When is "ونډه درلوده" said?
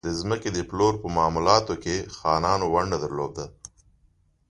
2.73-3.45